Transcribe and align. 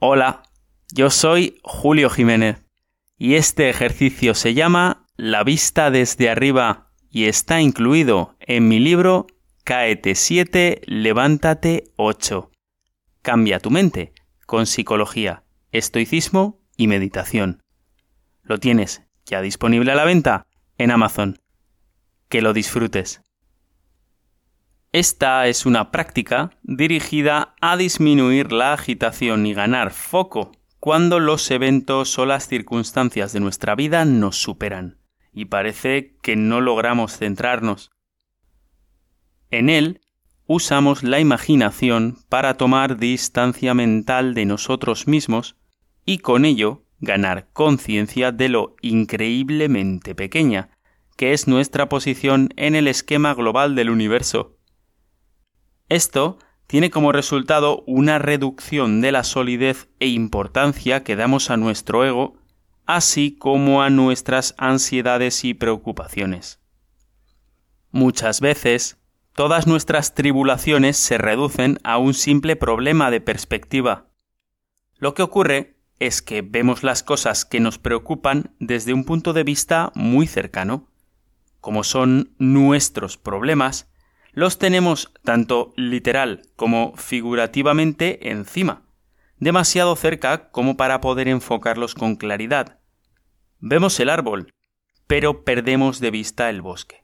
Hola, 0.00 0.44
yo 0.94 1.10
soy 1.10 1.58
Julio 1.64 2.08
Jiménez 2.08 2.64
y 3.16 3.34
este 3.34 3.68
ejercicio 3.68 4.34
se 4.34 4.54
llama 4.54 5.04
La 5.16 5.42
vista 5.42 5.90
desde 5.90 6.30
arriba 6.30 6.92
y 7.10 7.24
está 7.24 7.60
incluido 7.60 8.36
en 8.38 8.68
mi 8.68 8.78
libro 8.78 9.26
Cáete 9.64 10.14
7, 10.14 10.82
levántate 10.86 11.90
8. 11.96 12.52
Cambia 13.22 13.58
tu 13.58 13.72
mente 13.72 14.12
con 14.46 14.66
psicología, 14.66 15.42
estoicismo 15.72 16.60
y 16.76 16.86
meditación. 16.86 17.64
Lo 18.44 18.58
tienes 18.58 19.02
ya 19.26 19.42
disponible 19.42 19.90
a 19.90 19.96
la 19.96 20.04
venta 20.04 20.46
en 20.78 20.92
Amazon. 20.92 21.40
Que 22.28 22.40
lo 22.40 22.52
disfrutes. 22.52 23.20
Esta 24.92 25.46
es 25.48 25.66
una 25.66 25.90
práctica 25.90 26.50
dirigida 26.62 27.54
a 27.60 27.76
disminuir 27.76 28.52
la 28.52 28.72
agitación 28.72 29.44
y 29.46 29.52
ganar 29.52 29.90
foco 29.90 30.52
cuando 30.80 31.20
los 31.20 31.50
eventos 31.50 32.18
o 32.18 32.24
las 32.24 32.48
circunstancias 32.48 33.34
de 33.34 33.40
nuestra 33.40 33.74
vida 33.74 34.06
nos 34.06 34.40
superan 34.40 34.98
y 35.30 35.44
parece 35.44 36.16
que 36.22 36.36
no 36.36 36.62
logramos 36.62 37.18
centrarnos. 37.18 37.90
En 39.50 39.68
él 39.68 40.00
usamos 40.46 41.02
la 41.02 41.20
imaginación 41.20 42.18
para 42.30 42.56
tomar 42.56 42.96
distancia 42.96 43.74
mental 43.74 44.32
de 44.32 44.46
nosotros 44.46 45.06
mismos 45.06 45.56
y 46.06 46.18
con 46.18 46.46
ello 46.46 46.84
ganar 46.98 47.50
conciencia 47.52 48.32
de 48.32 48.48
lo 48.48 48.74
increíblemente 48.80 50.14
pequeña 50.14 50.70
que 51.18 51.34
es 51.34 51.46
nuestra 51.46 51.90
posición 51.90 52.48
en 52.56 52.74
el 52.74 52.88
esquema 52.88 53.34
global 53.34 53.74
del 53.74 53.90
universo. 53.90 54.57
Esto 55.88 56.38
tiene 56.66 56.90
como 56.90 57.12
resultado 57.12 57.82
una 57.86 58.18
reducción 58.18 59.00
de 59.00 59.10
la 59.10 59.24
solidez 59.24 59.88
e 60.00 60.08
importancia 60.08 61.02
que 61.02 61.16
damos 61.16 61.50
a 61.50 61.56
nuestro 61.56 62.04
ego, 62.04 62.36
así 62.84 63.36
como 63.36 63.82
a 63.82 63.88
nuestras 63.88 64.54
ansiedades 64.58 65.44
y 65.44 65.54
preocupaciones. 65.54 66.60
Muchas 67.90 68.42
veces, 68.42 68.98
todas 69.34 69.66
nuestras 69.66 70.14
tribulaciones 70.14 70.98
se 70.98 71.16
reducen 71.16 71.78
a 71.84 71.96
un 71.96 72.12
simple 72.12 72.54
problema 72.54 73.10
de 73.10 73.22
perspectiva. 73.22 74.10
Lo 74.98 75.14
que 75.14 75.22
ocurre 75.22 75.78
es 76.00 76.20
que 76.20 76.42
vemos 76.42 76.82
las 76.82 77.02
cosas 77.02 77.46
que 77.46 77.60
nos 77.60 77.78
preocupan 77.78 78.54
desde 78.58 78.92
un 78.92 79.04
punto 79.04 79.32
de 79.32 79.44
vista 79.44 79.90
muy 79.94 80.26
cercano. 80.26 80.88
Como 81.60 81.82
son 81.82 82.34
nuestros 82.38 83.16
problemas, 83.16 83.88
los 84.38 84.56
tenemos 84.56 85.12
tanto 85.24 85.72
literal 85.74 86.42
como 86.54 86.94
figurativamente 86.94 88.30
encima, 88.30 88.86
demasiado 89.38 89.96
cerca 89.96 90.52
como 90.52 90.76
para 90.76 91.00
poder 91.00 91.26
enfocarlos 91.26 91.96
con 91.96 92.14
claridad. 92.14 92.78
Vemos 93.58 93.98
el 93.98 94.08
árbol, 94.08 94.54
pero 95.08 95.42
perdemos 95.42 95.98
de 95.98 96.12
vista 96.12 96.50
el 96.50 96.62
bosque. 96.62 97.02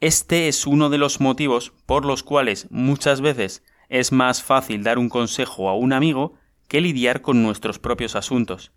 Este 0.00 0.48
es 0.48 0.66
uno 0.66 0.88
de 0.88 0.96
los 0.96 1.20
motivos 1.20 1.74
por 1.84 2.06
los 2.06 2.22
cuales 2.22 2.68
muchas 2.70 3.20
veces 3.20 3.62
es 3.90 4.10
más 4.10 4.42
fácil 4.42 4.82
dar 4.82 4.96
un 4.96 5.10
consejo 5.10 5.68
a 5.68 5.76
un 5.76 5.92
amigo 5.92 6.38
que 6.68 6.80
lidiar 6.80 7.20
con 7.20 7.42
nuestros 7.42 7.78
propios 7.78 8.16
asuntos. 8.16 8.72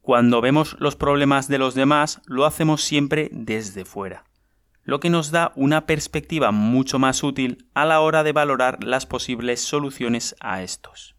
Cuando 0.00 0.40
vemos 0.40 0.76
los 0.78 0.96
problemas 0.96 1.46
de 1.46 1.58
los 1.58 1.74
demás, 1.74 2.22
lo 2.24 2.46
hacemos 2.46 2.80
siempre 2.80 3.28
desde 3.32 3.84
fuera 3.84 4.24
lo 4.86 5.00
que 5.00 5.10
nos 5.10 5.32
da 5.32 5.52
una 5.56 5.84
perspectiva 5.84 6.52
mucho 6.52 7.00
más 7.00 7.24
útil 7.24 7.68
a 7.74 7.84
la 7.84 8.00
hora 8.00 8.22
de 8.22 8.32
valorar 8.32 8.84
las 8.84 9.04
posibles 9.04 9.60
soluciones 9.60 10.36
a 10.38 10.62
estos. 10.62 11.16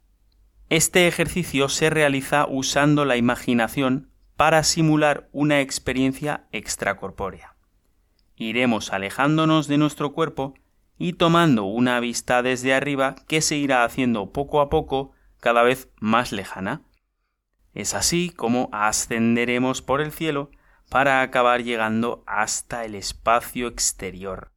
Este 0.69 1.05
ejercicio 1.05 1.67
se 1.67 1.89
realiza 1.89 2.47
usando 2.49 3.03
la 3.03 3.17
imaginación 3.17 4.09
para 4.37 4.63
simular 4.63 5.27
una 5.33 5.59
experiencia 5.59 6.47
extracorpórea. 6.53 7.57
Iremos 8.37 8.93
alejándonos 8.93 9.67
de 9.67 9.77
nuestro 9.77 10.13
cuerpo 10.13 10.53
y 10.97 11.13
tomando 11.13 11.65
una 11.65 11.99
vista 11.99 12.41
desde 12.41 12.73
arriba 12.73 13.15
que 13.27 13.41
se 13.41 13.57
irá 13.57 13.83
haciendo 13.83 14.31
poco 14.31 14.61
a 14.61 14.69
poco 14.69 15.11
cada 15.41 15.63
vez 15.63 15.89
más 15.99 16.31
lejana. 16.31 16.83
Es 17.73 17.93
así 17.93 18.29
como 18.29 18.69
ascenderemos 18.71 19.81
por 19.81 19.99
el 19.99 20.13
cielo 20.13 20.51
para 20.89 21.21
acabar 21.21 21.63
llegando 21.63 22.23
hasta 22.25 22.85
el 22.85 22.95
espacio 22.95 23.67
exterior. 23.67 24.51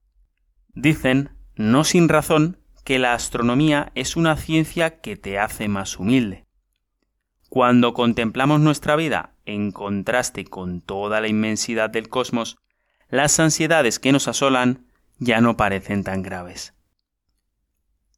Dicen, 0.74 1.30
no 1.56 1.84
sin 1.84 2.08
razón, 2.08 2.58
que 2.84 2.98
la 2.98 3.14
astronomía 3.14 3.92
es 3.94 4.16
una 4.16 4.36
ciencia 4.36 5.00
que 5.00 5.16
te 5.16 5.38
hace 5.38 5.68
más 5.68 5.98
humilde. 5.98 6.46
Cuando 7.48 7.94
contemplamos 7.94 8.60
nuestra 8.60 8.96
vida 8.96 9.34
en 9.44 9.72
contraste 9.72 10.44
con 10.44 10.80
toda 10.80 11.20
la 11.20 11.28
inmensidad 11.28 11.91
del 11.91 12.08
cosmos, 12.08 12.58
las 13.08 13.38
ansiedades 13.41 13.98
que 13.98 14.12
nos 14.12 14.28
asolan 14.28 14.86
ya 15.18 15.41
no 15.41 15.56
parecen 15.56 16.04
tan 16.04 16.22
graves. 16.22 16.74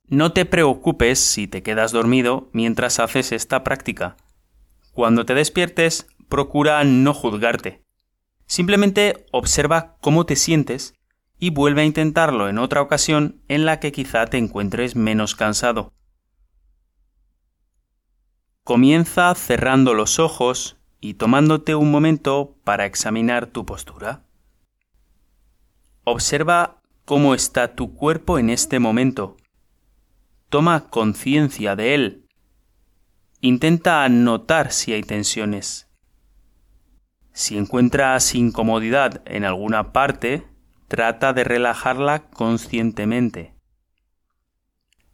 No 0.06 0.32
te 0.32 0.44
preocupes 0.44 1.18
si 1.18 1.48
te 1.48 1.62
quedas 1.62 1.92
dormido 1.92 2.50
mientras 2.52 3.00
haces 3.00 3.32
esta 3.32 3.64
práctica. 3.64 4.16
Cuando 4.92 5.24
te 5.24 5.34
despiertes, 5.34 6.06
procura 6.28 6.84
no 6.84 7.14
juzgarte. 7.14 7.81
Simplemente 8.46 9.26
observa 9.32 9.96
cómo 10.00 10.26
te 10.26 10.36
sientes 10.36 10.94
y 11.38 11.50
vuelve 11.50 11.82
a 11.82 11.84
intentarlo 11.84 12.48
en 12.48 12.58
otra 12.58 12.82
ocasión 12.82 13.42
en 13.48 13.64
la 13.64 13.80
que 13.80 13.90
quizá 13.90 14.26
te 14.26 14.38
encuentres 14.38 14.94
menos 14.94 15.34
cansado. 15.34 15.92
Comienza 18.64 19.34
cerrando 19.34 19.92
los 19.92 20.20
ojos 20.20 20.76
y 21.00 21.14
tomándote 21.14 21.74
un 21.74 21.90
momento 21.90 22.56
para 22.62 22.86
examinar 22.86 23.46
tu 23.48 23.66
postura. 23.66 24.24
Observa 26.04 26.80
cómo 27.04 27.34
está 27.34 27.74
tu 27.74 27.94
cuerpo 27.94 28.38
en 28.38 28.50
este 28.50 28.78
momento. 28.78 29.36
Toma 30.48 30.90
conciencia 30.90 31.74
de 31.74 31.94
él. 31.94 32.28
Intenta 33.40 34.08
notar 34.08 34.70
si 34.70 34.92
hay 34.92 35.02
tensiones. 35.02 35.88
Si 37.32 37.56
encuentras 37.56 38.34
incomodidad 38.34 39.22
en 39.24 39.44
alguna 39.44 39.92
parte, 39.92 40.46
trata 40.88 41.32
de 41.32 41.44
relajarla 41.44 42.28
conscientemente. 42.30 43.54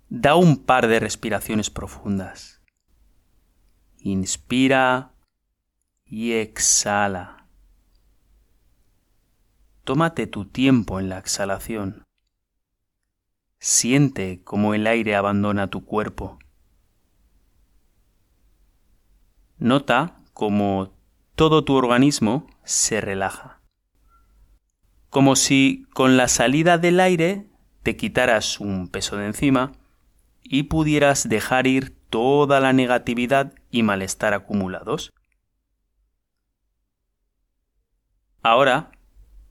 Da 0.08 0.34
un 0.34 0.64
par 0.64 0.88
de 0.88 0.98
respiraciones 0.98 1.70
profundas. 1.70 2.60
Inspira 3.98 5.12
y 6.04 6.32
exhala. 6.32 7.46
Tómate 9.84 10.26
tu 10.26 10.44
tiempo 10.44 10.98
en 10.98 11.08
la 11.08 11.18
exhalación. 11.18 12.04
Siente 13.60 14.42
cómo 14.42 14.74
el 14.74 14.86
aire 14.86 15.14
abandona 15.14 15.68
tu 15.68 15.84
cuerpo. 15.84 16.38
Nota 19.58 20.16
cómo 20.32 20.97
todo 21.38 21.62
tu 21.62 21.76
organismo 21.76 22.48
se 22.64 23.00
relaja. 23.00 23.60
Como 25.08 25.36
si 25.36 25.86
con 25.94 26.16
la 26.16 26.26
salida 26.26 26.78
del 26.78 26.98
aire 26.98 27.46
te 27.84 27.96
quitaras 27.96 28.58
un 28.58 28.88
peso 28.88 29.16
de 29.16 29.26
encima 29.26 29.70
y 30.42 30.64
pudieras 30.64 31.28
dejar 31.28 31.68
ir 31.68 31.96
toda 32.10 32.58
la 32.58 32.72
negatividad 32.72 33.54
y 33.70 33.84
malestar 33.84 34.34
acumulados. 34.34 35.12
Ahora 38.42 38.90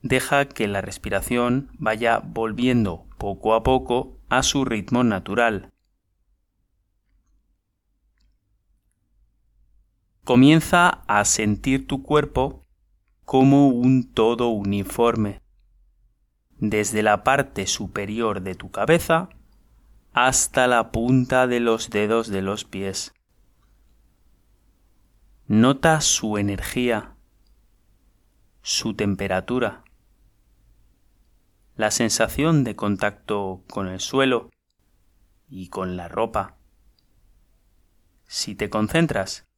deja 0.02 0.44
que 0.44 0.68
la 0.68 0.82
respiración 0.82 1.70
vaya 1.78 2.20
volviendo 2.22 3.06
poco 3.16 3.54
a 3.54 3.62
poco 3.62 4.20
a 4.28 4.42
su 4.42 4.66
ritmo 4.66 5.04
natural. 5.04 5.72
Comienza 10.28 11.04
a 11.06 11.24
sentir 11.24 11.86
tu 11.86 12.02
cuerpo 12.02 12.66
como 13.24 13.68
un 13.68 14.12
todo 14.12 14.48
uniforme, 14.48 15.40
desde 16.58 17.02
la 17.02 17.24
parte 17.24 17.66
superior 17.66 18.42
de 18.42 18.54
tu 18.54 18.70
cabeza 18.70 19.30
hasta 20.12 20.66
la 20.66 20.92
punta 20.92 21.46
de 21.46 21.60
los 21.60 21.88
dedos 21.88 22.28
de 22.28 22.42
los 22.42 22.66
pies. 22.66 23.14
Nota 25.46 26.02
su 26.02 26.36
energía, 26.36 27.16
su 28.60 28.92
temperatura, 28.92 29.82
la 31.74 31.90
sensación 31.90 32.64
de 32.64 32.76
contacto 32.76 33.62
con 33.66 33.88
el 33.88 34.00
suelo 34.00 34.50
y 35.48 35.70
con 35.70 35.96
la 35.96 36.06
ropa. 36.06 36.58
Si 38.26 38.54
te 38.54 38.68
concentras 38.68 39.48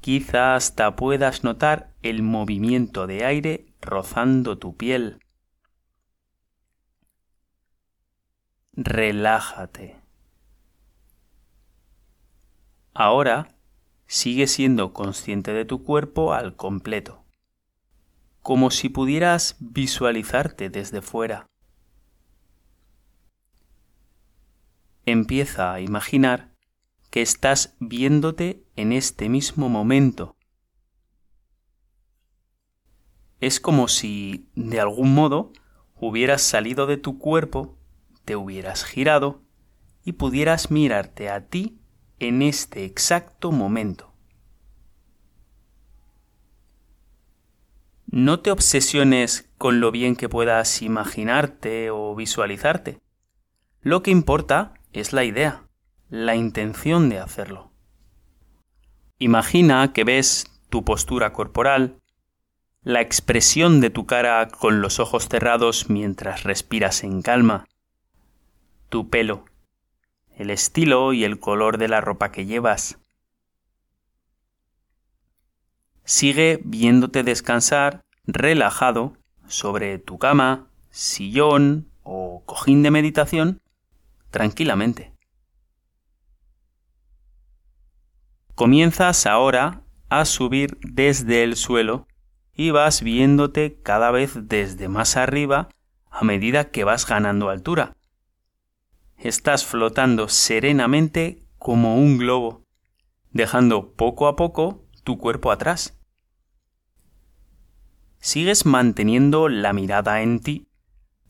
Quizá 0.00 0.54
hasta 0.54 0.96
puedas 0.96 1.44
notar 1.44 1.94
el 2.02 2.22
movimiento 2.22 3.06
de 3.06 3.24
aire 3.24 3.66
rozando 3.82 4.56
tu 4.56 4.76
piel. 4.76 5.20
Relájate. 8.72 10.00
Ahora 12.94 13.54
sigue 14.06 14.46
siendo 14.46 14.94
consciente 14.94 15.52
de 15.52 15.66
tu 15.66 15.84
cuerpo 15.84 16.32
al 16.32 16.56
completo, 16.56 17.24
como 18.40 18.70
si 18.70 18.88
pudieras 18.88 19.56
visualizarte 19.60 20.70
desde 20.70 21.02
fuera. 21.02 21.46
Empieza 25.04 25.74
a 25.74 25.80
imaginar 25.80 26.49
que 27.10 27.22
estás 27.22 27.76
viéndote 27.80 28.64
en 28.76 28.92
este 28.92 29.28
mismo 29.28 29.68
momento. 29.68 30.36
Es 33.40 33.58
como 33.58 33.88
si, 33.88 34.48
de 34.54 34.80
algún 34.80 35.14
modo, 35.14 35.52
hubieras 35.96 36.42
salido 36.42 36.86
de 36.86 36.96
tu 36.96 37.18
cuerpo, 37.18 37.76
te 38.24 38.36
hubieras 38.36 38.84
girado 38.84 39.42
y 40.04 40.12
pudieras 40.12 40.70
mirarte 40.70 41.30
a 41.30 41.46
ti 41.46 41.78
en 42.18 42.42
este 42.42 42.84
exacto 42.84 43.50
momento. 43.50 44.12
No 48.06 48.40
te 48.40 48.50
obsesiones 48.50 49.48
con 49.56 49.80
lo 49.80 49.90
bien 49.90 50.16
que 50.16 50.28
puedas 50.28 50.82
imaginarte 50.82 51.90
o 51.90 52.14
visualizarte. 52.14 52.98
Lo 53.82 54.02
que 54.02 54.10
importa 54.10 54.74
es 54.92 55.12
la 55.12 55.24
idea, 55.24 55.69
la 56.10 56.34
intención 56.34 57.08
de 57.08 57.20
hacerlo. 57.20 57.70
Imagina 59.18 59.92
que 59.92 60.02
ves 60.02 60.50
tu 60.68 60.84
postura 60.84 61.32
corporal, 61.32 62.00
la 62.82 63.00
expresión 63.00 63.80
de 63.80 63.90
tu 63.90 64.06
cara 64.06 64.48
con 64.48 64.80
los 64.80 64.98
ojos 64.98 65.28
cerrados 65.28 65.88
mientras 65.88 66.42
respiras 66.42 67.04
en 67.04 67.22
calma, 67.22 67.68
tu 68.88 69.08
pelo, 69.08 69.44
el 70.36 70.50
estilo 70.50 71.12
y 71.12 71.22
el 71.22 71.38
color 71.38 71.78
de 71.78 71.88
la 71.88 72.00
ropa 72.00 72.32
que 72.32 72.44
llevas. 72.44 72.98
Sigue 76.04 76.60
viéndote 76.64 77.22
descansar 77.22 78.02
relajado 78.24 79.16
sobre 79.46 79.98
tu 79.98 80.18
cama, 80.18 80.66
sillón 80.90 81.88
o 82.02 82.42
cojín 82.46 82.82
de 82.82 82.90
meditación 82.90 83.60
tranquilamente. 84.30 85.12
Comienzas 88.60 89.24
ahora 89.24 89.84
a 90.10 90.26
subir 90.26 90.76
desde 90.82 91.44
el 91.44 91.56
suelo 91.56 92.06
y 92.52 92.72
vas 92.72 93.00
viéndote 93.00 93.80
cada 93.82 94.10
vez 94.10 94.48
desde 94.48 94.86
más 94.86 95.16
arriba 95.16 95.70
a 96.10 96.24
medida 96.24 96.70
que 96.70 96.84
vas 96.84 97.06
ganando 97.06 97.48
altura 97.48 97.96
estás 99.16 99.64
flotando 99.64 100.28
serenamente 100.28 101.42
como 101.56 101.96
un 101.96 102.18
globo, 102.18 102.66
dejando 103.30 103.94
poco 103.94 104.28
a 104.28 104.36
poco 104.36 104.84
tu 105.04 105.16
cuerpo 105.16 105.52
atrás. 105.52 105.98
Sigues 108.18 108.66
manteniendo 108.66 109.48
la 109.48 109.72
mirada 109.72 110.20
en 110.20 110.38
ti 110.38 110.68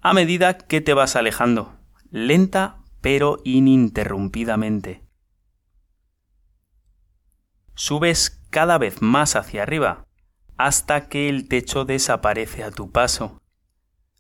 a 0.01 0.15
medida 0.15 0.59
que 0.59 0.81
te 0.81 0.95
vas 0.95 1.15
alejando, 1.15 1.79
lenta 2.11 2.79
pero 3.01 3.39
ininterrumpidamente. 3.45 5.10
Subes 7.81 8.39
cada 8.51 8.77
vez 8.77 9.01
más 9.01 9.37
hacia 9.37 9.63
arriba, 9.63 10.05
hasta 10.59 11.09
que 11.09 11.31
el 11.31 11.49
techo 11.49 11.87
desaparece 11.87 12.63
a 12.63 12.71
tu 12.71 12.91
paso. 12.91 13.41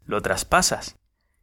Lo 0.06 0.22
traspasas 0.22 0.96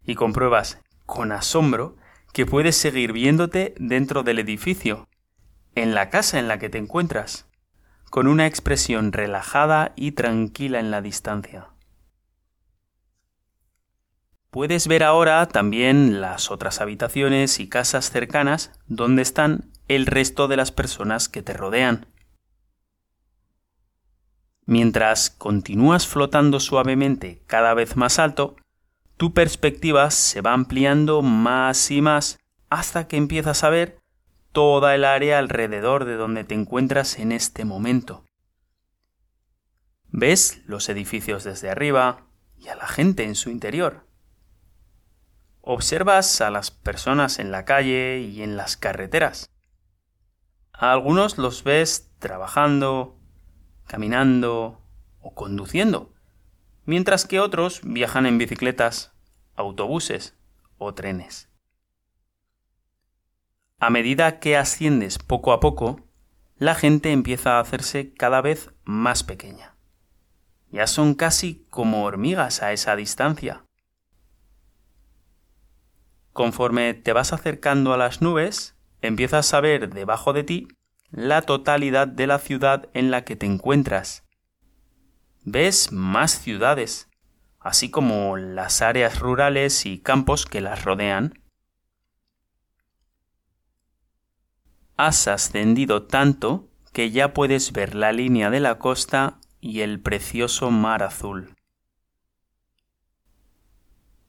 y 0.04 0.16
compruebas 0.16 0.82
con 1.06 1.32
asombro 1.32 1.96
que 2.34 2.48
puedes 2.48 2.76
seguir 2.76 3.14
viéndote 3.14 3.76
dentro 3.78 4.24
del 4.24 4.40
edificio, 4.40 5.08
en 5.76 5.94
la 5.94 6.10
casa 6.10 6.40
en 6.40 6.48
la 6.48 6.58
que 6.58 6.70
te 6.70 6.80
encuentras, 6.80 7.48
con 8.10 8.26
una 8.26 8.48
expresión 8.48 9.12
relajada 9.12 9.94
y 9.96 10.14
tranquila 10.14 10.80
en 10.80 10.90
la 10.90 11.04
distancia. 11.04 11.68
Puedes 14.50 14.88
ver 14.88 15.04
ahora 15.04 15.48
también 15.50 16.20
las 16.20 16.50
otras 16.50 16.82
habitaciones 16.82 17.60
y 17.60 17.70
casas 17.70 18.10
cercanas 18.10 18.72
donde 18.88 19.22
están 19.22 19.77
el 19.88 20.06
resto 20.06 20.48
de 20.48 20.58
las 20.58 20.72
personas 20.72 21.30
que 21.30 21.42
te 21.42 21.54
rodean. 21.54 22.08
Mientras 24.66 25.30
continúas 25.30 26.08
flotando 26.08 26.60
suavemente 26.60 27.42
cada 27.48 27.74
vez 27.74 27.96
más 27.96 28.20
alto, 28.20 28.58
tu 29.16 29.34
perspectiva 29.34 30.12
se 30.12 30.42
va 30.42 30.54
ampliando 30.54 31.22
más 31.22 31.90
y 31.90 32.02
más 32.02 32.40
hasta 32.70 33.08
que 33.08 33.18
empiezas 33.18 33.64
a 33.64 33.70
ver 33.70 34.00
toda 34.52 34.94
el 34.94 35.06
área 35.06 35.40
alrededor 35.40 36.06
de 36.06 36.16
donde 36.16 36.44
te 36.44 36.54
encuentras 36.54 37.18
en 37.18 37.32
este 37.32 37.64
momento. 37.64 38.26
Ves 40.10 40.62
los 40.66 40.90
edificios 40.90 41.44
desde 41.44 41.70
arriba 41.70 42.28
y 42.58 42.68
a 42.68 42.76
la 42.76 42.88
gente 42.88 43.24
en 43.24 43.36
su 43.36 43.50
interior. 43.50 44.06
Observas 45.62 46.42
a 46.42 46.50
las 46.50 46.72
personas 46.72 47.40
en 47.40 47.52
la 47.52 47.66
calle 47.66 48.20
y 48.20 48.42
en 48.42 48.58
las 48.58 48.78
carreteras. 48.78 49.50
A 50.78 50.92
algunos 50.92 51.38
los 51.38 51.64
ves 51.64 52.12
trabajando, 52.20 53.20
caminando 53.86 54.82
o 55.20 55.34
conduciendo 55.34 56.14
mientras 56.88 57.26
que 57.26 57.40
otros 57.40 57.82
viajan 57.84 58.26
en 58.26 58.40
bicicletas, 58.40 59.14
autobuses 59.56 60.36
o 60.80 60.96
trenes. 60.96 61.52
A 63.78 63.92
medida 63.92 64.40
que 64.40 64.58
asciendes 64.58 65.20
poco 65.20 65.52
a 65.52 65.60
poco, 65.60 66.08
la 66.56 66.74
gente 66.74 67.12
empieza 67.12 67.58
a 67.58 67.60
hacerse 67.60 68.14
cada 68.14 68.42
vez 68.42 68.72
más 68.86 69.24
pequeña. 69.24 69.76
Ya 70.72 70.88
son 70.88 71.14
casi 71.14 71.68
como 71.70 72.06
hormigas 72.06 72.64
a 72.64 72.72
esa 72.72 72.96
distancia. 72.96 73.66
Conforme 76.32 76.94
te 76.94 77.12
vas 77.14 77.34
acercando 77.34 77.94
a 77.94 77.98
las 77.98 78.22
nubes, 78.22 78.77
empiezas 79.02 79.54
a 79.54 79.62
ver 79.62 79.94
debajo 79.94 80.34
de 80.34 80.44
ti 80.44 80.68
la 81.12 81.42
totalidad 81.42 82.08
de 82.08 82.28
la 82.28 82.40
ciudad 82.40 82.90
en 82.94 83.12
la 83.12 83.24
que 83.24 83.36
te 83.36 83.46
encuentras 83.46 84.28
ves 85.50 85.94
más 85.94 86.42
ciudades, 86.42 87.10
así 87.62 87.90
como 87.90 88.36
las 88.36 88.82
áreas 88.82 89.20
rurales 89.20 89.86
y 89.86 89.98
campos 89.98 90.46
que 90.46 90.60
las 90.60 90.84
rodean. 90.84 91.42
Has 94.98 95.30
ascendido 95.30 96.04
tanto 96.04 96.68
que 96.92 97.12
ya 97.12 97.34
puedes 97.34 97.72
ver 97.72 97.96
la 97.96 98.12
línea 98.12 98.50
de 98.50 98.60
la 98.60 98.78
costa 98.78 99.40
y 99.62 99.80
el 99.82 100.02
precioso 100.02 100.70
mar 100.70 101.02
azul. 101.02 101.56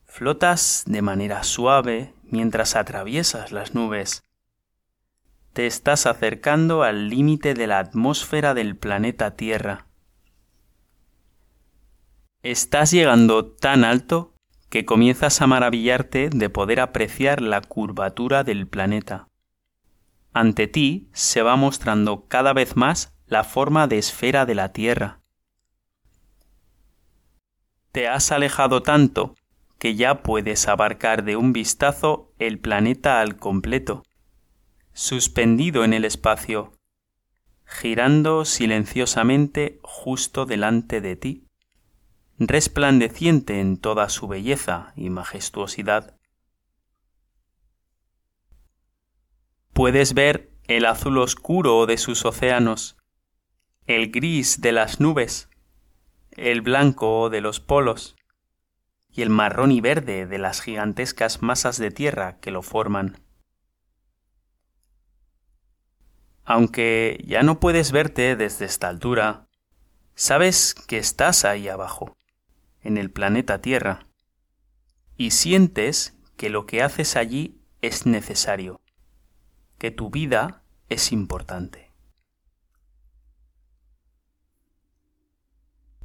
Flotas 0.05 0.83
de 0.85 1.01
manera 1.01 1.43
suave 1.43 2.13
mientras 2.23 2.77
atraviesas 2.77 3.51
las 3.51 3.75
nubes. 3.75 4.23
Te 5.53 5.65
estás 5.65 6.05
acercando 6.05 6.83
al 6.83 7.09
límite 7.09 7.55
de 7.55 7.65
la 7.65 7.79
atmósfera 7.79 8.53
del 8.53 8.75
planeta 8.75 9.35
Tierra. 9.35 9.87
Estás 12.43 12.91
llegando 12.91 13.51
tan 13.51 13.83
alto 13.83 14.35
que 14.69 14.85
comienzas 14.85 15.41
a 15.41 15.47
maravillarte 15.47 16.29
de 16.29 16.49
poder 16.49 16.79
apreciar 16.79 17.41
la 17.41 17.61
curvatura 17.61 18.43
del 18.43 18.67
planeta. 18.67 19.27
Ante 20.33 20.67
ti 20.67 21.09
se 21.13 21.41
va 21.41 21.55
mostrando 21.55 22.27
cada 22.27 22.53
vez 22.53 22.75
más 22.75 23.11
la 23.25 23.43
forma 23.43 23.87
de 23.87 23.97
esfera 23.97 24.45
de 24.45 24.55
la 24.55 24.71
Tierra. 24.71 25.19
Te 27.91 28.07
has 28.07 28.31
alejado 28.31 28.83
tanto 28.83 29.35
que 29.79 29.95
ya 29.95 30.21
puedes 30.21 30.67
abarcar 30.67 31.23
de 31.23 31.35
un 31.37 31.53
vistazo 31.53 32.31
el 32.37 32.59
planeta 32.59 33.19
al 33.19 33.37
completo, 33.37 34.03
suspendido 34.93 35.83
en 35.83 35.93
el 35.93 36.05
espacio, 36.05 36.73
girando 37.65 38.45
silenciosamente 38.45 39.79
justo 39.83 40.45
delante 40.45 41.01
de 41.01 41.15
ti 41.15 41.49
resplandeciente 42.39 43.59
en 43.59 43.77
toda 43.77 44.07
su 44.07 44.27
belleza 44.27 44.93
y 44.95 45.09
majestuosidad. 45.09 46.15
Puedes 49.73 50.13
ver 50.13 50.49
el 50.67 50.85
azul 50.85 51.17
oscuro 51.17 51.85
de 51.85 51.97
sus 51.97 52.25
océanos, 52.25 52.97
el 53.85 54.11
gris 54.11 54.61
de 54.61 54.71
las 54.71 54.99
nubes, 55.01 55.49
el 56.31 56.61
blanco 56.61 57.29
de 57.29 57.41
los 57.41 57.59
polos 57.59 58.15
y 59.09 59.21
el 59.21 59.29
marrón 59.29 59.71
y 59.71 59.81
verde 59.81 60.25
de 60.25 60.37
las 60.37 60.61
gigantescas 60.61 61.41
masas 61.41 61.77
de 61.77 61.91
tierra 61.91 62.39
que 62.39 62.51
lo 62.51 62.61
forman. 62.61 63.21
Aunque 66.49 67.23
ya 67.27 67.43
no 67.43 67.59
puedes 67.59 67.91
verte 67.91 68.35
desde 68.35 68.65
esta 68.65 68.87
altura, 68.87 69.45
sabes 70.15 70.73
que 70.73 70.97
estás 70.97 71.45
ahí 71.45 71.67
abajo, 71.67 72.17
en 72.81 72.97
el 72.97 73.11
planeta 73.11 73.61
Tierra, 73.61 74.07
y 75.15 75.29
sientes 75.29 76.17
que 76.37 76.49
lo 76.49 76.65
que 76.65 76.81
haces 76.81 77.15
allí 77.17 77.61
es 77.83 78.07
necesario, 78.07 78.81
que 79.77 79.91
tu 79.91 80.09
vida 80.09 80.63
es 80.89 81.11
importante. 81.11 81.91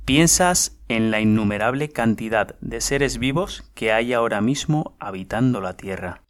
Piensas 0.04 0.78
en 0.88 1.10
la 1.10 1.20
innumerable 1.20 1.88
cantidad 1.88 2.54
de 2.60 2.82
seres 2.82 3.16
vivos 3.16 3.62
que 3.74 3.94
hay 3.94 4.12
ahora 4.12 4.42
mismo 4.42 4.94
habitando 4.98 5.62
la 5.62 5.78
Tierra 5.78 6.23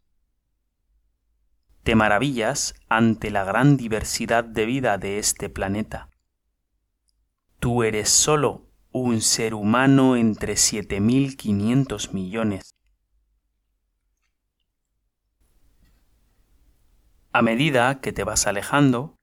te 1.85 1.93
maravillas 1.93 2.73
ante 2.89 3.29
la 3.29 3.43
gran 3.43 3.77
diversidad 3.77 4.43
de 4.43 4.65
vida 4.65 4.97
de 4.97 5.19
este 5.19 5.49
planeta. 5.49 6.09
Tú 7.59 7.83
eres 7.83 8.09
solo 8.09 8.65
un 8.91 9.21
ser 9.21 9.53
humano 9.53 10.15
entre 10.15 10.53
7.500 10.53 12.11
millones. 12.11 12.73
A 17.31 17.43
medida 17.43 18.01
que 18.01 18.11
te 18.11 18.23
vas 18.23 18.47
alejando, 18.47 19.19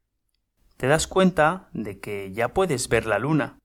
te 0.76 0.86
das 0.86 1.08
cuenta 1.08 1.68
de 1.72 1.98
que 1.98 2.30
ya 2.32 2.54
puedes 2.54 2.88
ver 2.88 3.06
la 3.06 3.18
luna 3.18 3.58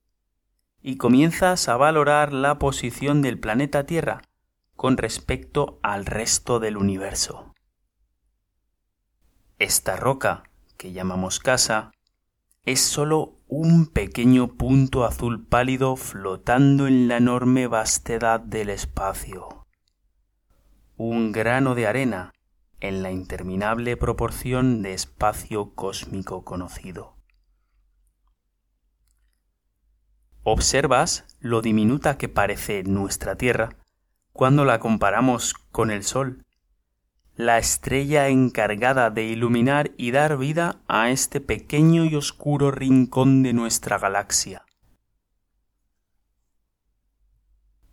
y 0.82 0.98
comienzas 0.98 1.70
a 1.70 1.78
valorar 1.78 2.34
la 2.34 2.58
posición 2.58 3.22
del 3.22 3.40
planeta 3.40 3.86
Tierra 3.86 4.24
con 4.76 4.98
respecto 4.98 5.80
al 5.84 6.08
resto 6.08 6.60
del 6.60 6.78
universo. 6.78 7.47
Esta 9.60 9.96
roca, 9.96 10.44
que 10.78 10.92
llamamos 10.92 11.40
casa, 11.40 11.92
es 12.64 12.80
sólo 12.80 13.40
un 13.48 13.88
pequeño 13.88 14.56
punto 14.56 15.04
azul 15.04 15.48
pálido 15.48 15.96
flotando 15.96 16.86
en 16.86 17.08
la 17.08 17.18
enorme 17.18 17.66
vastedad 17.66 18.40
del 18.40 18.70
espacio. 18.70 19.66
Un 20.96 21.32
grano 21.32 21.74
de 21.74 21.88
arena 21.88 22.34
en 22.82 23.02
la 23.02 23.10
interminable 23.10 23.98
proporción 23.98 24.84
de 24.84 24.94
espacio 24.94 25.74
cósmico 25.74 26.44
conocido. 26.44 27.16
Observas 30.44 31.26
lo 31.40 31.62
diminuta 31.62 32.20
que 32.20 32.30
parece 32.30 32.84
nuestra 32.84 33.38
Tierra 33.38 33.76
cuando 34.34 34.66
la 34.66 34.80
comparamos 34.80 35.56
con 35.72 35.90
el 35.90 36.04
Sol, 36.04 36.46
la 37.38 37.60
estrella 37.60 38.30
encargada 38.30 39.12
de 39.12 39.24
iluminar 39.24 39.92
y 39.96 40.10
dar 40.10 40.38
vida 40.38 40.82
a 40.88 41.12
este 41.12 41.40
pequeño 41.40 42.04
y 42.04 42.16
oscuro 42.16 42.72
rincón 42.72 43.44
de 43.44 43.54
nuestra 43.54 44.00
galaxia. 44.00 44.66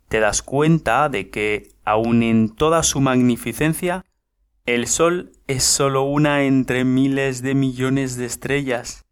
Te 0.07 0.19
das 0.19 0.41
cuenta 0.41 1.09
de 1.09 1.29
que, 1.29 1.69
aun 1.83 2.23
en 2.23 2.55
toda 2.55 2.81
su 2.81 3.01
magnificencia, 3.01 4.03
el 4.65 4.87
Sol 4.87 5.31
es 5.45 5.63
sólo 5.63 6.03
una 6.03 6.43
entre 6.43 6.83
miles 6.83 7.43
de 7.43 7.53
millones 7.53 8.17
de 8.17 8.25
estrellas, 8.25 9.05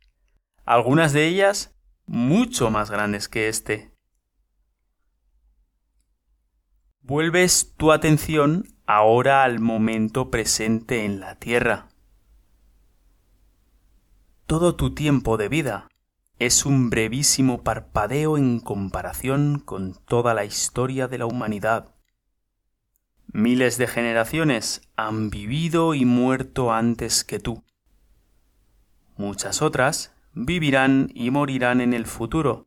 algunas 0.65 1.13
de 1.13 1.27
ellas 1.27 1.75
mucho 2.07 2.71
más 2.71 2.89
grandes 2.89 3.29
que 3.29 3.49
este. 3.49 3.92
Vuelves 7.05 7.73
tu 7.75 7.91
atención 7.91 8.65
ahora 8.85 9.43
al 9.43 9.59
momento 9.59 10.31
presente 10.31 11.03
en 11.03 11.19
la 11.19 11.35
Tierra. 11.35 11.89
Todo 14.47 14.77
tu 14.77 14.95
tiempo 14.95 15.35
de 15.35 15.49
vida 15.49 15.89
es 16.39 16.65
un 16.65 16.89
brevísimo 16.89 17.61
parpadeo 17.61 18.37
en 18.37 18.61
comparación 18.61 19.59
con 19.59 19.95
toda 20.05 20.33
la 20.33 20.45
historia 20.45 21.09
de 21.09 21.17
la 21.17 21.25
humanidad. 21.25 21.93
Miles 23.33 23.77
de 23.77 23.87
generaciones 23.87 24.81
han 24.95 25.29
vivido 25.29 25.95
y 25.95 26.05
muerto 26.05 26.71
antes 26.71 27.25
que 27.25 27.37
tú. 27.37 27.65
Muchas 29.17 29.61
otras 29.61 30.15
vivirán 30.31 31.11
y 31.13 31.31
morirán 31.31 31.81
en 31.81 31.93
el 31.93 32.05
futuro, 32.05 32.65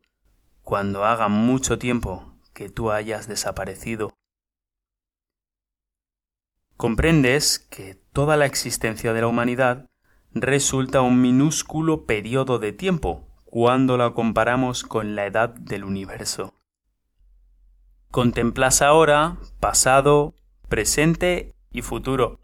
cuando 0.61 1.05
haga 1.05 1.27
mucho 1.27 1.79
tiempo 1.79 2.35
que 2.53 2.69
tú 2.69 2.91
hayas 2.91 3.27
desaparecido. 3.27 4.16
Comprendes 6.77 7.57
que 7.57 7.95
toda 8.13 8.37
la 8.37 8.45
existencia 8.45 9.11
de 9.11 9.21
la 9.21 9.27
humanidad 9.27 9.89
resulta 10.31 11.01
un 11.01 11.19
minúsculo 11.23 12.05
periodo 12.05 12.59
de 12.59 12.71
tiempo 12.71 13.27
cuando 13.45 13.97
la 13.97 14.13
comparamos 14.13 14.83
con 14.83 15.15
la 15.15 15.25
edad 15.25 15.49
del 15.49 15.83
universo. 15.83 16.53
Contemplas 18.11 18.83
ahora 18.83 19.37
pasado, 19.59 20.35
presente 20.69 21.55
y 21.71 21.81
futuro. 21.81 22.41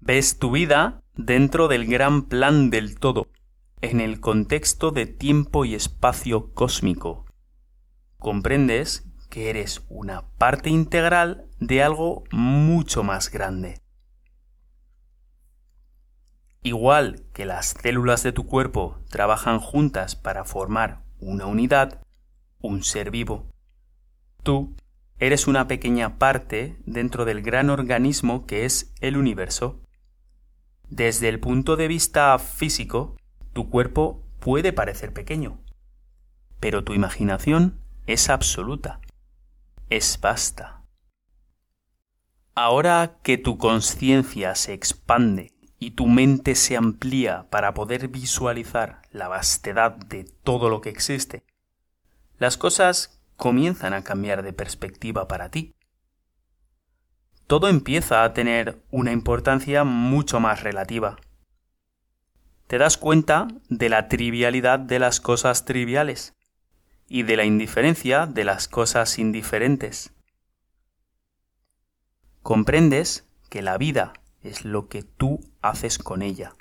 Ves 0.00 0.38
tu 0.38 0.50
vida 0.50 1.02
dentro 1.14 1.66
del 1.66 1.86
gran 1.86 2.26
plan 2.26 2.68
del 2.68 2.98
todo 2.98 3.26
en 3.80 4.02
el 4.02 4.20
contexto 4.20 4.90
de 4.90 5.06
tiempo 5.06 5.64
y 5.64 5.74
espacio 5.74 6.52
cósmico. 6.52 7.24
Comprendes 8.18 9.05
eres 9.36 9.84
una 9.88 10.28
parte 10.38 10.70
integral 10.70 11.46
de 11.60 11.82
algo 11.82 12.24
mucho 12.32 13.02
más 13.02 13.30
grande. 13.30 13.80
Igual 16.62 17.24
que 17.32 17.44
las 17.44 17.76
células 17.80 18.22
de 18.22 18.32
tu 18.32 18.46
cuerpo 18.46 18.98
trabajan 19.08 19.60
juntas 19.60 20.16
para 20.16 20.44
formar 20.44 21.04
una 21.20 21.46
unidad, 21.46 22.00
un 22.60 22.82
ser 22.82 23.10
vivo, 23.10 23.46
tú 24.42 24.74
eres 25.18 25.46
una 25.46 25.68
pequeña 25.68 26.18
parte 26.18 26.76
dentro 26.84 27.24
del 27.24 27.42
gran 27.42 27.70
organismo 27.70 28.46
que 28.46 28.64
es 28.64 28.92
el 29.00 29.16
universo. 29.16 29.80
Desde 30.88 31.28
el 31.28 31.40
punto 31.40 31.76
de 31.76 31.88
vista 31.88 32.38
físico, 32.38 33.16
tu 33.52 33.70
cuerpo 33.70 34.24
puede 34.40 34.72
parecer 34.72 35.12
pequeño, 35.12 35.60
pero 36.58 36.84
tu 36.84 36.94
imaginación 36.94 37.80
es 38.06 38.30
absoluta, 38.30 39.00
es 39.90 40.18
vasta. 40.20 40.82
Ahora 42.54 43.18
que 43.22 43.38
tu 43.38 43.58
conciencia 43.58 44.54
se 44.54 44.72
expande 44.72 45.52
y 45.78 45.92
tu 45.92 46.06
mente 46.06 46.54
se 46.54 46.76
amplía 46.76 47.46
para 47.50 47.74
poder 47.74 48.08
visualizar 48.08 49.02
la 49.10 49.28
vastedad 49.28 49.92
de 49.92 50.24
todo 50.24 50.70
lo 50.70 50.80
que 50.80 50.88
existe, 50.88 51.44
las 52.38 52.56
cosas 52.56 53.22
comienzan 53.36 53.92
a 53.92 54.02
cambiar 54.02 54.42
de 54.42 54.52
perspectiva 54.52 55.28
para 55.28 55.50
ti. 55.50 55.74
Todo 57.46 57.68
empieza 57.68 58.24
a 58.24 58.32
tener 58.32 58.82
una 58.90 59.12
importancia 59.12 59.84
mucho 59.84 60.40
más 60.40 60.62
relativa 60.62 61.16
te 62.66 62.78
das 62.78 62.96
cuenta 62.96 63.46
de 63.68 63.88
la 63.88 64.08
trivialidad 64.08 64.78
de 64.78 64.98
las 64.98 65.20
cosas 65.20 65.64
triviales 65.64 66.34
y 67.08 67.22
de 67.22 67.36
la 67.36 67.44
indiferencia 67.44 68.26
de 68.26 68.44
las 68.44 68.68
cosas 68.68 69.18
indiferentes. 69.18 70.12
Comprendes 72.42 73.28
que 73.48 73.62
la 73.62 73.78
vida 73.78 74.12
es 74.42 74.64
lo 74.64 74.88
que 74.88 75.02
tú 75.02 75.40
haces 75.62 75.98
con 75.98 76.22
ella. 76.22 76.54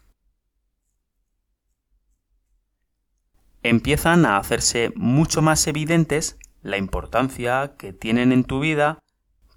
Empiezan 3.63 4.25
a 4.25 4.37
hacerse 4.37 4.91
mucho 4.95 5.41
más 5.41 5.65
evidentes 5.67 6.37
la 6.61 6.77
importancia 6.77 7.75
que 7.77 7.93
tienen 7.93 8.31
en 8.31 8.43
tu 8.43 8.59
vida 8.59 8.99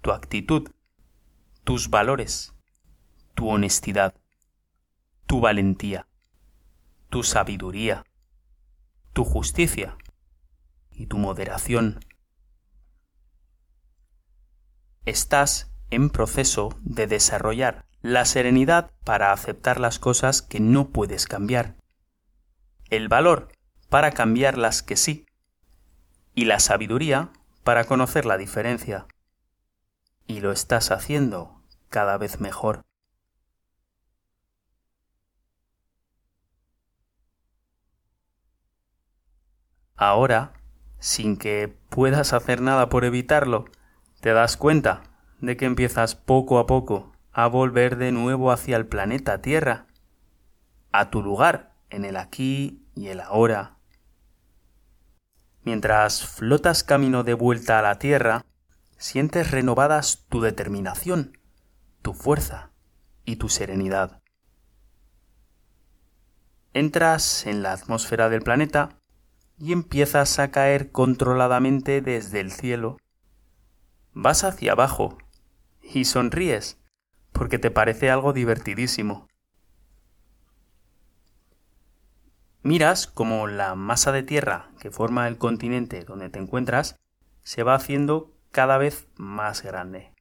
tu 0.01 0.11
actitud, 0.11 0.69
tus 1.63 1.89
valores, 1.89 2.53
tu 3.35 3.49
honestidad, 3.49 4.15
tu 5.27 5.41
valentía 5.41 6.07
tu 7.09 7.23
sabiduría, 7.23 8.05
tu 9.13 9.25
justicia 9.25 9.97
y 10.99 11.07
tu 11.07 11.17
moderación. 11.17 12.05
Estás 15.05 15.71
en 15.89 16.09
proceso 16.09 16.77
de 16.81 17.07
desarrollar 17.07 17.85
la 18.01 18.25
serenidad 18.25 18.91
para 19.05 19.31
aceptar 19.31 19.79
las 19.79 19.97
cosas 19.97 20.41
que 20.41 20.59
no 20.59 20.89
puedes 20.89 21.25
cambiar, 21.25 21.77
el 22.89 23.07
valor 23.07 23.47
para 23.89 24.11
cambiar 24.11 24.57
las 24.57 24.83
que 24.83 24.97
sí, 24.97 25.25
y 26.35 26.45
la 26.45 26.59
sabiduría 26.59 27.31
para 27.63 27.85
conocer 27.85 28.25
la 28.25 28.37
diferencia. 28.37 29.07
Y 30.27 30.41
lo 30.41 30.51
estás 30.51 30.91
haciendo 30.91 31.63
cada 31.87 32.17
vez 32.17 32.39
mejor. 32.39 32.83
Ahora, 39.95 40.58
sin 40.99 41.37
que 41.37 41.75
puedas 41.89 42.33
hacer 42.33 42.61
nada 42.61 42.89
por 42.89 43.05
evitarlo, 43.05 43.65
te 44.21 44.33
das 44.33 44.57
cuenta 44.57 45.03
de 45.39 45.57
que 45.57 45.65
empiezas 45.65 46.15
poco 46.15 46.59
a 46.59 46.67
poco 46.67 47.13
a 47.31 47.47
volver 47.47 47.97
de 47.97 48.11
nuevo 48.11 48.51
hacia 48.51 48.75
el 48.75 48.85
planeta 48.85 49.41
Tierra, 49.41 49.87
a 50.91 51.09
tu 51.09 51.21
lugar 51.21 51.73
en 51.89 52.05
el 52.05 52.17
aquí 52.17 52.85
y 52.95 53.07
el 53.07 53.21
ahora. 53.21 53.77
Mientras 55.63 56.25
flotas 56.25 56.83
camino 56.83 57.23
de 57.23 57.33
vuelta 57.33 57.79
a 57.79 57.81
la 57.81 57.99
Tierra, 57.99 58.45
sientes 58.97 59.51
renovadas 59.51 60.25
tu 60.29 60.41
determinación, 60.41 61.37
tu 62.01 62.13
fuerza 62.13 62.71
y 63.23 63.37
tu 63.37 63.49
serenidad. 63.49 64.21
Entras 66.73 67.45
en 67.45 67.63
la 67.63 67.73
atmósfera 67.73 68.29
del 68.29 68.41
planeta 68.41 68.98
y 69.59 69.73
empiezas 69.73 70.39
a 70.39 70.51
caer 70.51 70.91
controladamente 70.91 72.01
desde 72.01 72.39
el 72.39 72.51
cielo. 72.51 72.97
Vas 74.13 74.43
hacia 74.43 74.71
abajo 74.71 75.17
y 75.81 76.05
sonríes 76.05 76.77
porque 77.33 77.59
te 77.59 77.71
parece 77.71 78.09
algo 78.09 78.33
divertidísimo. 78.33 79.27
Miras 82.61 83.07
como 83.07 83.47
la 83.47 83.75
masa 83.75 84.11
de 84.11 84.23
tierra 84.23 84.71
que 84.79 84.91
forma 84.91 85.27
el 85.27 85.37
continente 85.37 86.03
donde 86.03 86.29
te 86.29 86.39
encuentras 86.39 86.97
se 87.41 87.63
va 87.63 87.75
haciendo 87.75 88.35
cada 88.51 88.77
vez 88.77 89.07
más 89.15 89.61
grande. 89.61 90.13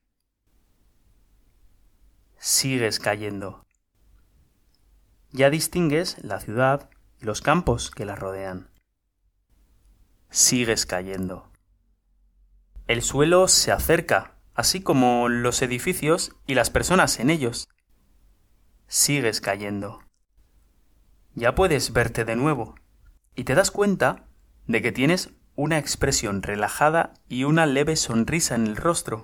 Sigues 2.39 3.01
cayendo. 3.01 3.65
Ya 5.31 5.51
distingues 5.51 6.23
la 6.25 6.41
ciudad 6.41 6.89
y 7.21 7.25
los 7.25 7.41
campos 7.43 7.91
que 7.91 8.05
la 8.05 8.15
rodean. 8.15 8.71
Sigues 10.31 10.85
cayendo. 10.85 11.51
El 12.87 13.03
suelo 13.03 13.49
se 13.49 13.73
acerca, 13.73 14.35
así 14.55 14.83
como 14.83 15.29
los 15.29 15.63
edificios 15.63 16.37
y 16.47 16.55
las 16.55 16.71
personas 16.71 17.19
en 17.21 17.31
ellos. 17.31 17.69
Sigues 18.87 19.41
cayendo. 19.41 20.01
Ya 21.35 21.55
puedes 21.55 21.93
verte 21.93 22.25
de 22.25 22.37
nuevo 22.37 22.75
y 23.37 23.45
te 23.45 23.55
das 23.55 23.71
cuenta 23.71 24.27
de 24.67 24.83
que 24.83 24.93
tienes 24.93 25.31
una 25.55 25.79
expresión 25.79 26.43
relajada 26.43 27.15
y 27.29 27.45
una 27.45 27.67
leve 27.67 27.97
sonrisa 27.97 28.55
en 28.55 28.67
el 28.67 28.77
rostro. 28.77 29.23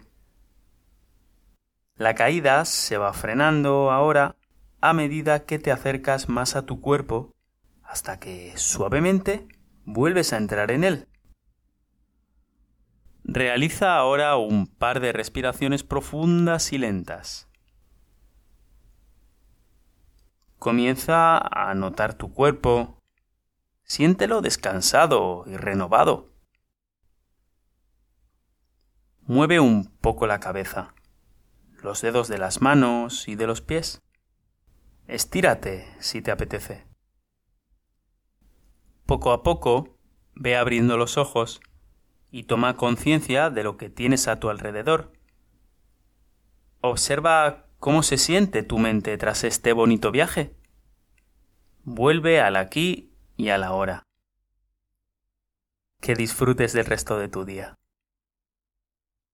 La 1.96 2.14
caída 2.14 2.64
se 2.64 2.98
va 2.98 3.12
frenando 3.12 3.90
ahora 3.90 4.36
a 4.80 4.92
medida 4.92 5.44
que 5.44 5.58
te 5.58 5.70
acercas 5.70 6.28
más 6.28 6.56
a 6.56 6.66
tu 6.66 6.80
cuerpo 6.80 7.32
hasta 7.82 8.18
que 8.18 8.52
suavemente 8.56 9.46
vuelves 9.84 10.32
a 10.32 10.36
entrar 10.36 10.70
en 10.70 10.84
él. 10.84 11.08
Realiza 13.24 13.96
ahora 13.96 14.36
un 14.36 14.66
par 14.66 15.00
de 15.00 15.12
respiraciones 15.12 15.82
profundas 15.82 16.72
y 16.72 16.78
lentas. 16.78 17.48
Comienza 20.58 21.38
a 21.38 21.74
notar 21.74 22.14
tu 22.14 22.32
cuerpo. 22.32 23.02
Siéntelo 23.82 24.40
descansado 24.40 25.44
y 25.46 25.56
renovado. 25.56 26.32
Mueve 29.26 29.58
un 29.58 29.86
poco 29.86 30.26
la 30.26 30.38
cabeza, 30.38 30.94
los 31.82 32.02
dedos 32.02 32.28
de 32.28 32.38
las 32.38 32.60
manos 32.60 33.26
y 33.26 33.36
de 33.36 33.46
los 33.46 33.62
pies. 33.62 34.02
Estírate 35.06 35.86
si 35.98 36.20
te 36.20 36.30
apetece. 36.30 36.93
Poco 39.06 39.32
a 39.32 39.42
poco, 39.42 39.98
ve 40.34 40.56
abriendo 40.56 40.96
los 40.96 41.18
ojos 41.18 41.60
y 42.30 42.44
toma 42.44 42.76
conciencia 42.76 43.50
de 43.50 43.62
lo 43.62 43.76
que 43.76 43.90
tienes 43.90 44.28
a 44.28 44.40
tu 44.40 44.48
alrededor. 44.48 45.12
Observa 46.80 47.66
cómo 47.78 48.02
se 48.02 48.16
siente 48.16 48.62
tu 48.62 48.78
mente 48.78 49.16
tras 49.18 49.44
este 49.44 49.72
bonito 49.72 50.10
viaje. 50.10 50.56
Vuelve 51.82 52.40
al 52.40 52.56
aquí 52.56 53.12
y 53.36 53.50
a 53.50 53.58
la 53.58 53.72
hora. 53.72 54.02
Que 56.00 56.14
disfrutes 56.14 56.72
del 56.72 56.86
resto 56.86 57.18
de 57.18 57.28
tu 57.28 57.44
día. 57.44 57.76